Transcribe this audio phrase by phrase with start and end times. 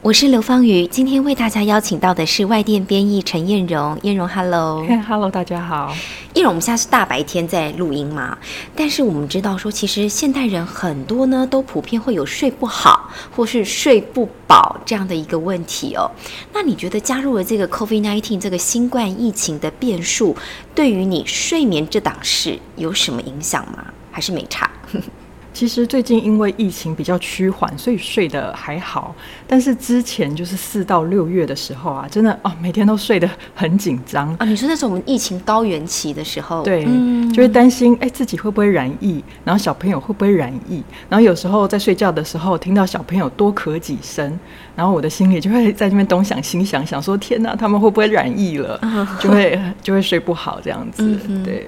[0.00, 3.98] 我是刘芳瑜，今天为大家邀请到的是外电编译陈燕荣。
[4.02, 5.92] 燕荣，Hello，Hello， 大家好。
[6.34, 8.38] 燕荣，我们现在是大白天在录音嘛？
[8.76, 16.08] 但是我们知道说，其实现代人很多呢，都普遍会有睡不好或是睡不饱这样的一个问题哦。
[16.52, 20.36] 那你觉得加入了这个 COVID-19 这个新冠疫情的变数，
[20.76, 23.84] 对于你睡眠这档事有什么影响吗？
[24.12, 24.70] 还是没差？
[25.58, 29.12] 其实最近因为疫情比较趋缓，所以睡得还好。
[29.44, 34.46] 但是之前就是四到六月的时候啊，真的哦，每天都睡得很紧张啊。
[34.46, 36.84] 你说那是我们疫情高原期的时候，对，
[37.32, 40.80] 就会担心哎自己会不会染疫，然后小朋友会不会染疫。
[41.08, 44.38] 然后有时候在睡觉的时候听到小朋友多咳几声，
[44.76, 48.80] 然后我的心里就会在那边东想西想，想说天哪，他们会不会染疫了？
[49.18, 51.66] 就会就会睡不好这样子，对。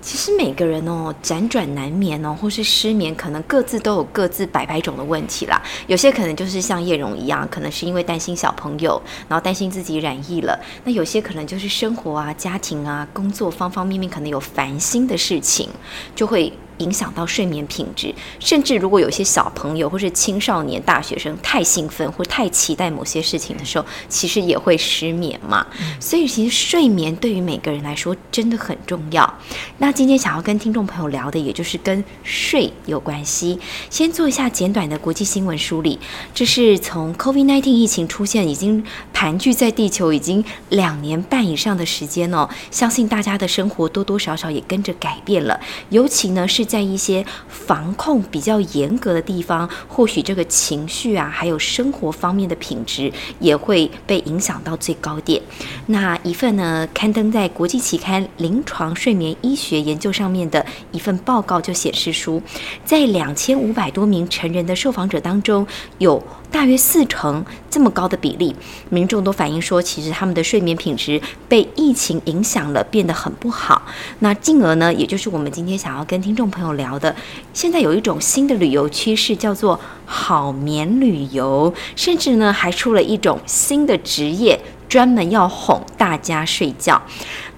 [0.00, 5.60] 其实每个人哦，辗转难眠哦，或是失眠，可能各自都有各自百百种的问题啦。
[5.86, 10.58] 有些可能就是像叶蓉一样，可能是因为担心小朋友，然后担心自己染疫了。
[10.84, 15.68] 那有些可能就是生活啊、家庭啊、工作方方面面，可能有烦心的事情，
[16.14, 16.52] 就会。
[16.78, 25.66] 影响到睡眠品质，甚至如果有些小朋友或是青少年、大学生太兴奋或太期待某些事情的时候，其实也会失眠嘛。
[25.98, 29.34] 所以其实睡眠对于每个人来说真的很重要。
[29.78, 33.58] 那今天想要跟听众朋友聊的，也就是跟睡有关系。
[33.90, 35.98] 先做一下简短的国际新闻梳理。
[36.32, 45.58] 这是从 COVID-19 疫情出现，已经盘踞在地球已经两年半以上的时间哦，相信大家的生活多多少少也跟着改变了，
[45.90, 46.67] 尤其呢是。
[46.68, 53.10] 在一些防控比较严格的地方，或许这个情绪啊，还有生活方面的品质
[53.40, 55.42] 也会被影响到最高点。
[55.86, 62.40] 那一份呢，刊登在国际期刊《临床睡眠医学研究》上面的一份报告就显示出，
[62.84, 65.66] 在两千五百多名成人的受访者当中，
[65.96, 68.56] 有大约四成这么高的比例，
[68.88, 73.82] 民众都反映说，其实他们的睡眠品质被疫情影响了，变得很不好。
[74.20, 77.14] 那进而呢，也就是我们今天想要跟听众朋友聊的，
[77.52, 87.00] 现在有一种新的旅游趋势，叫做好眠旅游，甚至呢还出了一种新的职业，专门要哄大家睡觉。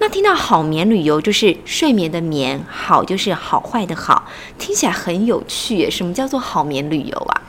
[0.01, 4.27] 那听到好眠旅游，就是睡眠的眠，好就是好坏的好，
[4.59, 5.89] 听起来很有趣。
[5.89, 7.43] 什么叫做好眠旅游啊？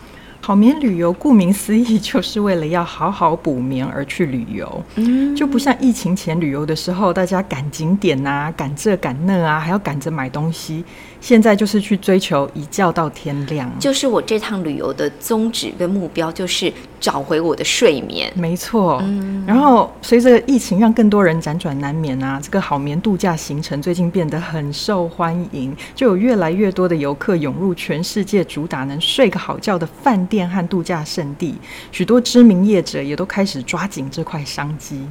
[0.51, 4.83] 好眠旅游，顾名思义，就是为了要好好补眠而去旅游。
[4.95, 10.83] 嗯，就不像疫情前旅游的时候，大家赶景点啊，赶这赶那啊，还要赶着买东西。
[11.21, 18.33] 现在就是去追求一觉到天亮，就是我这趟旅游的宗旨跟目标，就是找回我的睡眠。
[18.35, 19.43] 没错，嗯。
[19.47, 31.55] 然后随着疫情让更多人辗转难眠啊，这个好眠度假行程最近变得很受欢迎，就有越来越多的游客涌入全世界主打能睡个好觉的饭店和度假胜地，
[31.91, 35.05] 许多知名业者也都开始抓紧这块商机。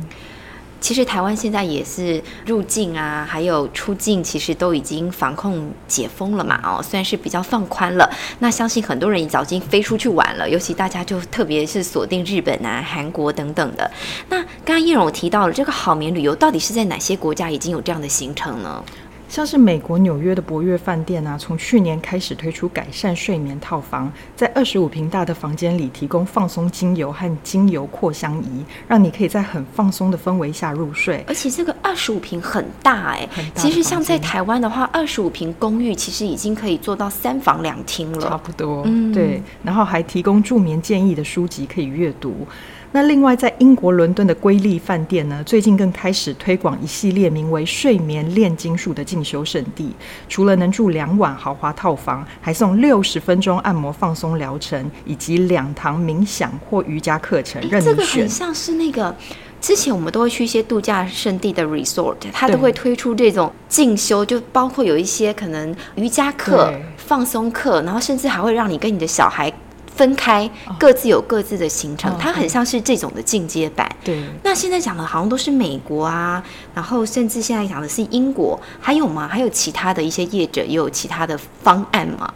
[0.80, 6.58] 其实台湾现在也是入境啊，还有出境，其实都已经防控解封了嘛。
[6.64, 13.90] 哦，算是比较放宽了，那相信很多人早已经飞出去玩了，尤其大家就特别是锁定日本啊、韩国等等的。
[14.28, 18.82] 那刚刚叶荣我提到了这个好眠旅游，到底是在哪些国家已经有这样的行程呢？
[19.30, 31.24] 像是美国纽约的博悦饭店啊，从去年开始推出改善睡眠套房，在二十五平大的房间里提供放松精油和精油扩香仪，让你可以在很放松的氛围下入睡。
[31.28, 38.82] 而且这个二十五平很大哎，其实像在台湾的话，二十五平公寓其实已经可以做到三房两厅了，差不多。
[38.86, 42.44] 嗯，对，然后还提供助眠建议的书籍可以阅读。
[42.92, 49.94] 那另外，在英国伦敦的瑰丽饭店呢，最近更开始推广一系列名为“睡眠炼金术”的进修圣地。
[50.28, 57.62] 除了能住两晚豪华套房，还送六十分钟按摩放松疗程，以及两堂冥想或瑜伽课程。
[57.70, 59.14] 任这个很像是那个
[59.60, 69.52] 之前我们都会去一些度假胜地的 resort，它都会推出这种进修，就包括有一些可能瑜伽课、放松课，然后甚至还会让你跟你的小孩。
[70.00, 73.86] 分开，各自有各自的行程，它很像是这种的进阶版。
[74.02, 76.42] 对，那现在讲的好像都是美国啊，
[76.74, 79.28] 然后甚至现在讲的是英国，还有吗？
[79.28, 82.32] 还有其他的一些业者也有其他的方案吗？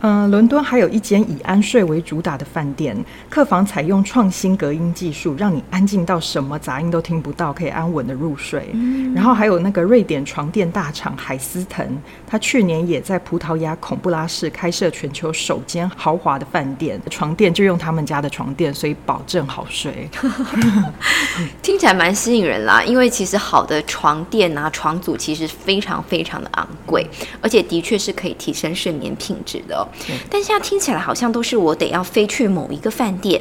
[0.00, 2.96] 嗯，伦敦还有一间以安睡为主打的饭店，
[3.28, 8.70] 客房采用创新隔音技术，让你安静到什么杂音都听不到，可以安稳的入睡。
[9.12, 11.84] 然后还有那个瑞典床垫大厂海思腾，
[12.24, 20.08] 他去年也在葡萄牙孔布拉市开设全球首间豪华的饭店，床垫就用他们家的床垫，所以保证好睡。
[21.60, 27.04] 听起来蛮吸引人啦，因为其实好的床垫啊、床组其实非常非常的昂贵，
[27.40, 29.87] 而且的确是可以提升睡眠品质的。
[30.30, 33.40] 但现在听起来好像都是我得要飞去某一个饭店，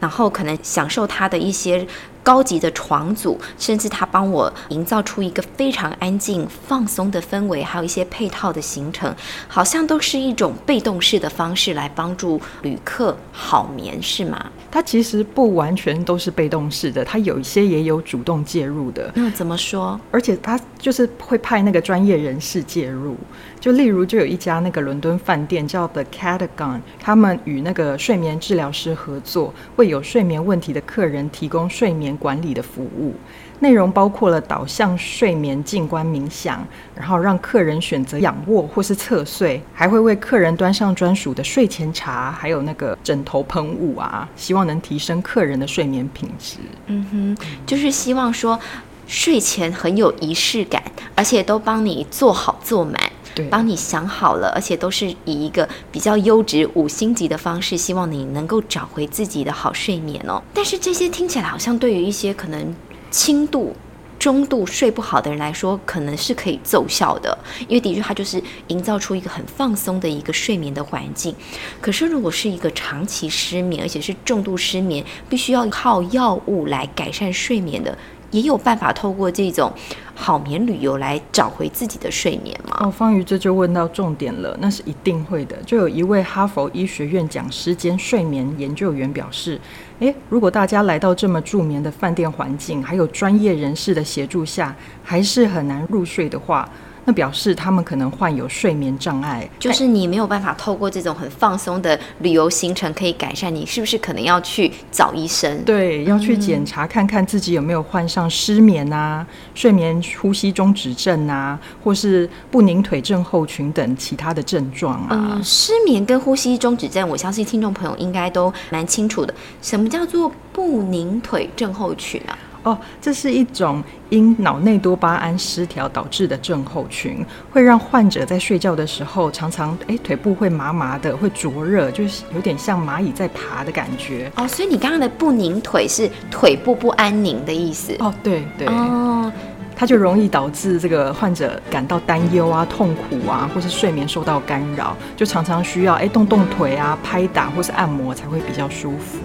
[0.00, 1.86] 然后可能享受它的一些。
[2.26, 9.14] 高级的床组，甚至他帮我营造出一个非常安静、放松的氛围，还有一些配套的行程，
[9.46, 14.50] 好像都是一种被动式的方式来帮助旅客好眠，是吗？
[14.72, 19.08] 它其实不完全都是被动式的，它有一些也有主动介入的。
[19.14, 19.98] 那怎么说？
[20.10, 23.16] 而且它就是会派那个专业人士介入。
[23.60, 33.14] 就例如，就有一家那个伦敦饭店叫 The Catagon，他们与那个睡眠治疗师合作，为有睡眠问题的客人提供睡管理的服务。
[33.60, 36.62] 内容包括了导向睡眠、静观冥想，
[36.94, 46.58] 然后让客人选择仰卧或是侧睡，还会为客人端上专属的睡前茶，还有那个枕头喷雾啊，希望能提升客人的睡眠品质。
[46.88, 48.60] 嗯哼，就是希望说
[49.06, 50.82] 睡前很有仪式感，
[51.14, 53.00] 而且都帮你做好做满。
[53.44, 60.42] 帮你想好了，而且都是以一个比较优质五星级的方式，希望你能够找回自己的好睡眠哦。
[60.52, 62.74] 但是这些听起来好像对于一些可能
[63.10, 63.74] 轻度、
[64.18, 67.38] 中度睡不好的人来说，可能是可以奏效的，
[67.68, 71.34] 因为的确它就是营造出一个很放松的一个睡眠的环境。
[71.80, 77.96] 可是如果是一个长期失眠，而且是重度失眠，必须要靠药物来改善睡眠的。
[78.30, 79.72] 也有办法透过这种
[80.14, 82.76] 好眠旅游来找回自己的睡眠吗？
[82.80, 85.56] 哦，方瑜这就问到重点了，那是一定会的。
[85.64, 89.60] 就有一位哈佛医学院讲师兼睡眠研究员表示，
[90.00, 96.68] 诶，如果大家来到这么助眠的饭店环境，还有专业人士的协助下，还是很难入睡的话。
[97.06, 105.62] 那表示他们可能患有睡眠障碍，就是你没有办法透过这种很放松的旅游行程可以改善，你是不是可能要去找医生？
[105.64, 109.24] 对，要去检查看看自己有没有患上失眠啊、
[109.54, 115.34] 睡眠呼吸中止症啊，或是不宁腿症候群等其他的症状啊。
[115.36, 119.32] 嗯，失眠跟呼吸中止症，我相信听众朋友应该都蛮清楚的。
[119.62, 122.36] 什么叫做不宁腿症候群啊？
[122.66, 134.30] 哦，这是一种因脑内多巴胺失调导致的症候群，会让患者在睡觉的时候常常哎腿部会麻麻的，会灼热，就是有点像蚂蚁在爬的感觉。
[134.34, 137.94] 哦，所以你刚刚的不宁腿是腿部不安宁的意思。
[138.00, 138.66] 哦，对对。
[138.66, 139.32] 哦，
[139.76, 149.18] 它就容易导致这个患者感到担忧啊、痛苦啊，或是睡眠受到干扰，就常常需要哎动动腿啊、拍打或是按摩才会比较舒服。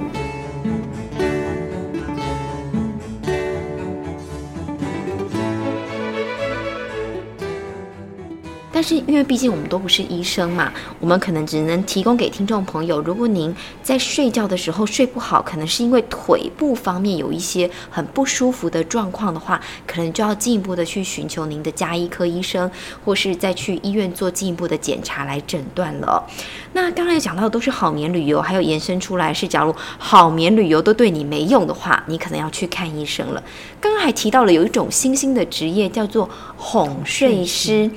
[8.81, 13.00] 但是因为毕竟我们都不是医生嘛，我们可能只能提供给听众朋友。
[13.00, 22.72] 如果您在睡觉的时候睡不好，可能是因为腿部方面有一些很不舒服的状况的话，可能就要进一步的去寻求您的加医科医生，
[23.06, 26.28] 或是再去医院做进一步的检查来诊断了。
[26.74, 33.44] 那刚才讲到的都是好眠旅游，还有延伸出来是，假如好眠旅游都对你没用的话，你可能要去看医生了。
[33.80, 37.92] 刚刚还提到了有一种新兴的职业叫做哄睡师。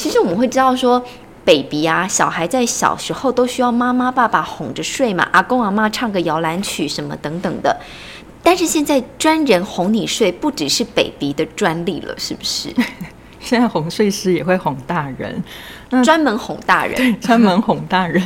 [0.00, 1.04] 其实我们会知道说
[1.44, 7.78] ，baby 啊，小孩在小时候都需要妈妈爸爸哄着睡嘛，阿公阿妈唱个摇篮曲什么等等的。
[8.42, 12.70] 但是现在专人哄你睡，不只是 baby 的专利了，是不是？
[13.50, 15.42] 现在哄睡师也会哄大人。
[16.04, 18.22] 专门哄大人，对，专门哄大人，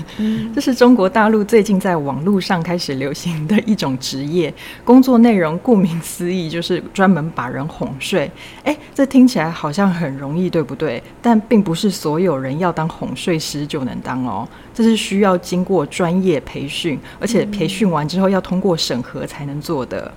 [0.55, 4.53] 这是中国大陆最近在网络上开始流行的一种职业。
[4.85, 8.31] 工作内容顾名思义，就是专门把人哄睡。
[8.65, 11.03] 哎，这听起来好像很容易，对不对？
[11.23, 20.13] 但并不是所有人要当哄睡师就能当哦，这是需要经过专业培训，而且培训完之后要通过审核才能做的。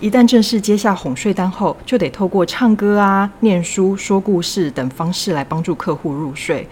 [0.00, 6.66] 一旦正式接下哄睡单后，就得透过唱歌啊、念书、说故事等方式来帮助客户入睡。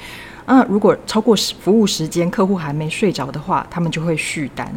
[0.47, 4.73] 嗯，如果超过服务时间，客户还没睡着的话，他们就会续单。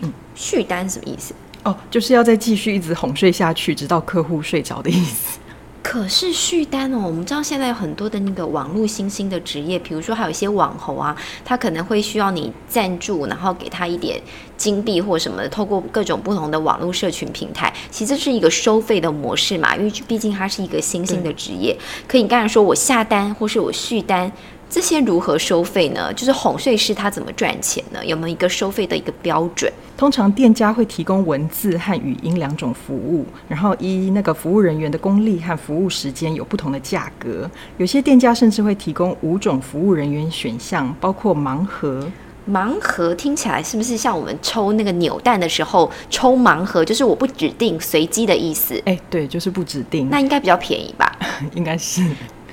[0.00, 1.32] 嗯，续单什么意思？
[1.62, 5.38] 哦，就是要再继续一直哄睡下去，直到客户睡着的意思。
[5.82, 14.20] 可是续单哦，我们知道现在有很多的那个网络新兴的职业，比如说还有一些网红啊，他可能会需要你赞助，然后给他一点
[14.56, 21.76] 金币或什么的，透过各种不同的网络社群平台，其实是一个收费的模式嘛，因为毕竟它是一个新兴的职业。
[22.06, 24.30] 可你刚才说我下单或是我续单。
[24.72, 26.10] 这些如何收费呢？
[26.14, 28.02] 就是哄睡师他怎么赚钱呢？
[28.06, 29.70] 有没有一个收费的一个标准？
[29.98, 37.48] 通常店家会提供文字和语音两种服务，然后依那个服务人员的功力和服务时间有不同的价格。
[37.76, 42.08] 有些店家甚至会提供五种服务人员选项，包括盲盒。
[42.50, 48.80] 盲盒听起来是不是像我们抽那个扭蛋的时候抽盲盒，就是我不指定随机的意思？
[48.86, 50.08] 哎，对，就是不指定。
[50.08, 51.14] 那应该比较便宜吧？
[51.54, 52.02] 应该是。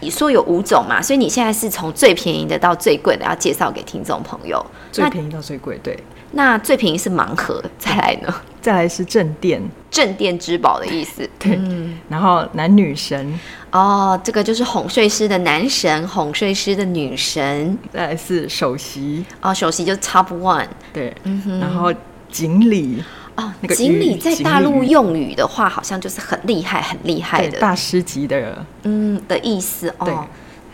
[0.02, 1.02] 你说有五种嘛？
[1.02, 4.66] 所以你现在是从最便宜的到最贵的要介绍给听众朋友。
[4.92, 5.98] 最便宜到最贵，对。
[6.32, 8.34] 那最便宜是盲盒，再来呢？
[8.62, 11.28] 再来是正殿，镇店之宝的意思。
[11.40, 11.60] 对。
[12.08, 13.40] 然后男女神。
[13.72, 17.76] 哦，这个就是哄睡师的男神，哄睡师的女神。
[17.92, 19.26] 再来是首席。
[19.42, 20.68] 哦，首席就 Top One。
[20.94, 21.16] 对。
[21.24, 21.60] 嗯。
[21.60, 21.92] 然后
[22.32, 23.04] 锦鲤。
[23.40, 30.26] 哦，锦鲤在大陆用语的话，好像就是很厉害、很厉害的大师级的，嗯的意思哦。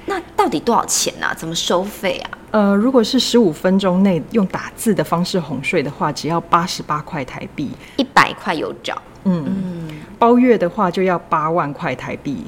[0.07, 1.27] 那到底多少钱呢？
[1.35, 2.29] 怎么收费啊？
[2.51, 9.01] 呃，如果是十五分钟内用打字的方式哄睡的话，只要八十八块台币，一百块有找。
[9.23, 12.45] 嗯嗯，包月的话就要八万块台币，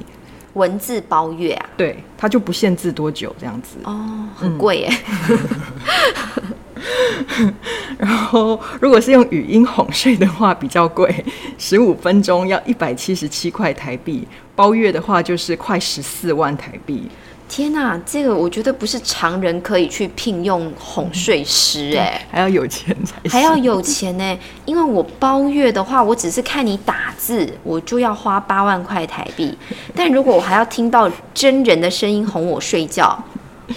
[0.52, 1.66] 文字包月啊？
[1.76, 3.78] 对，它就不限制多久这样子。
[3.82, 4.92] 哦，很贵耶。
[7.98, 11.24] 然后，如果是用语音哄睡的话，比较贵，
[11.58, 17.08] 十五分钟要一百七十七块台币，包月的话就是快十四万台币。
[17.48, 24.38] 天哪，这个我觉得不是常人可以去聘用哄睡师哎，还要有钱才行还要有钱呢。
[24.66, 29.56] 因为我包月的话，我只是看你打字，我就要花八万块台币。
[29.94, 33.18] 但如果我还要听到真人的声音哄我睡觉。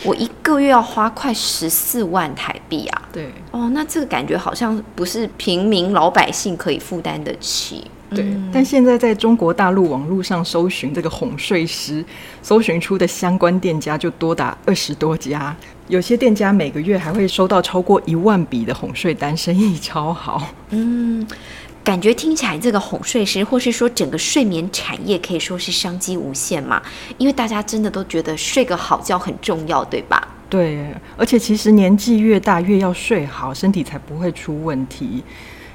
[0.04, 3.02] 我一个月要花快十四万台币啊！
[3.12, 7.90] 对，哦，那这个感觉好像不是平民老百姓可以负担得起。
[8.10, 12.04] 对，但现在在中国大陆网络上搜寻这个哄睡师，
[12.42, 15.56] 搜寻出的相关店家就多达二十多家，
[15.88, 20.50] 有些店家每个月还会收到超过一万笔的哄睡单，生意超好。
[20.72, 21.26] 嗯。
[21.84, 26.82] 感觉听起来，这个哄睡师，或是说整个睡眠产业，可以说是商机无限嘛？
[27.18, 30.28] 因为大家真的都觉得睡个好觉很重要，对吧？
[30.48, 35.24] 对，而且其实年纪越大，越要睡好，身体才不会出问题。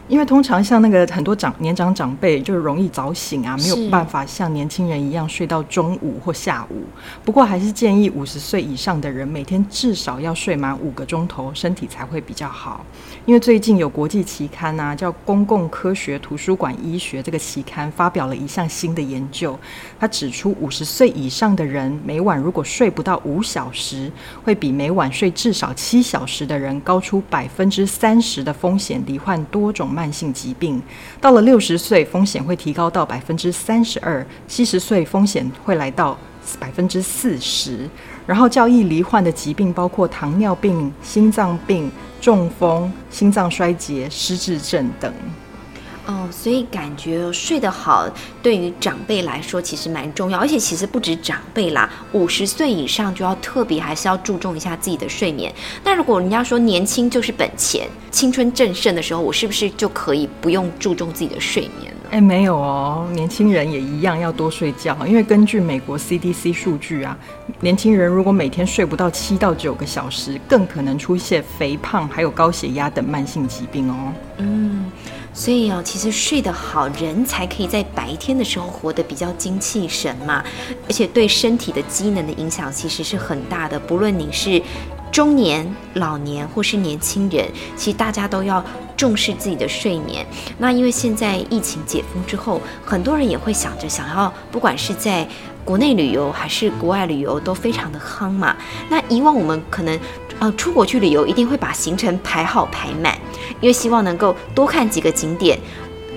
[0.09, 6.85] 因为通常像那个很多长年长长辈就容易早醒啊，没有办法像年轻人一样睡到中午或下午。
[7.25, 12.85] 不过还是建议五十岁以上的人每天至少要睡满五个钟头，身体才会比较好。
[13.25, 19.59] 因为最近有国际期刊啊，叫《公共科学图书馆医学》这个期刊发表了一项新的研究，
[19.99, 24.13] 它指出五十岁以上的人每晚如果睡不到五小时，
[24.45, 29.96] 会比每晚睡至少七小时的人高出百分之三十的风险罹患多种。
[29.97, 30.83] 慢性疾病
[31.19, 36.19] 到了六十岁，风险会提高到百分之三十二；七十岁风险会来到
[36.61, 37.89] 百分之四十。
[38.27, 45.11] 然后较易罹患的疾病包括糖尿病、心脏病、中风、心脏衰竭、失智症等。
[46.07, 48.09] 哦，所以感觉睡得好
[48.41, 55.53] 对于长辈来说其实蛮重要，而且其实不止长辈啦，五十岁以上就要特别还是要注重一下自己的睡眠。
[55.83, 62.09] 那如果人家说年轻就是本钱，青春正盛的时候，我是不是就可以不用注重自己的睡眠呢？
[62.13, 67.19] 哎，没有哦，年轻人也一样要多睡觉，因为根据美国 CDC 数据啊，
[67.59, 74.13] 年轻人如果每天睡不到七到九个小时，更可能出现肥胖还有高血压等慢性疾病哦。
[74.39, 74.85] 嗯。
[75.39, 80.43] 所以哦，其实睡得好，人才可以在白天的时候活得比较精气神嘛，
[80.89, 83.79] 而且对身体的机能的影响其实是很大的。
[83.79, 84.61] 不论你是
[85.13, 88.65] 中年、老年或是年轻人，其实大家都要
[88.97, 90.27] 重视自己的睡眠。
[90.57, 95.29] 那因为现在疫情解封之后，很多人也会想着想要，不管是在
[95.67, 98.57] 国内旅游还是国外旅游，都非常的夯嘛。
[98.89, 100.01] 那以往我们可能。
[100.39, 103.16] 呃，出国去旅游一定会把行程排好排满，
[103.61, 105.59] 因为希望能够多看几个景点。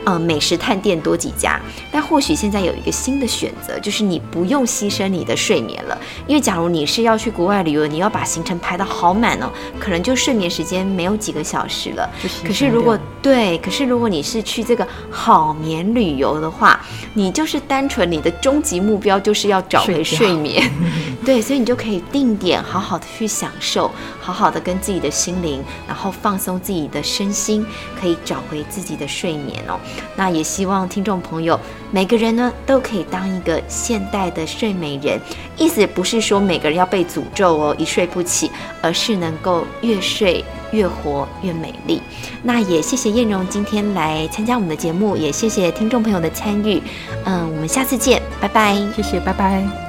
[0.10, 1.62] 呃，美食探店多几家，
[1.92, 5.96] 但或许现在有一个新的选择，就是你不用牺牲你的睡眠了。
[6.26, 12.10] 因为假如你是要去国外旅游，你要把行程排得好满哦，可能就睡眠时间没有几个小时了。
[12.44, 20.68] 可是如果对，可是如果你是去这个好眠旅游的话，你就是单纯你的终极目标就是要找回睡眠。
[21.24, 27.64] 对，所以你就可以定点好好的去享受，好好的跟自己的心灵，然后放松自己的身心，
[28.02, 29.78] 可以找回自己的睡眠哦。
[30.16, 31.60] 那也希望听众朋友
[31.92, 35.20] 每个人呢都可以当一个现代的睡美人，
[35.58, 38.52] 意思不是说每个人要被诅咒哦，一睡不起，
[38.82, 42.02] 而是能够越睡越活越美丽。
[42.44, 46.82] 那也谢谢燕荣今天来参加我们的节目，也谢谢听众朋友的参与。
[47.26, 48.76] 嗯，我们下次见，拜拜。
[48.96, 49.89] 谢谢，拜拜。